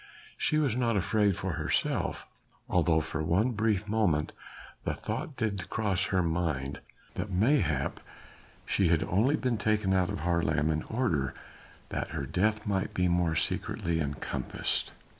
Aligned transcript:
She 0.35 0.57
was 0.57 0.75
not 0.75 0.97
afraid 0.97 1.35
for 1.37 1.53
herself, 1.53 2.25
although 2.67 3.01
for 3.01 3.21
one 3.21 3.51
brief 3.51 3.87
moment 3.87 4.33
the 4.83 4.95
thought 4.95 5.37
did 5.37 5.69
cross 5.69 6.05
her 6.05 6.23
mind 6.23 6.79
that 7.13 7.29
mayhap 7.29 7.99
she 8.65 8.87
had 8.87 9.03
only 9.03 9.35
been 9.35 9.59
taken 9.59 9.93
out 9.93 10.09
of 10.09 10.21
Haarlem 10.21 10.71
in 10.71 10.81
order 10.89 11.35
that 11.89 12.07
her 12.17 12.25
death 12.25 12.65
might 12.65 12.95
be 12.95 13.07
more 13.07 13.35
secretly 13.35 13.99
encompassed. 13.99 14.91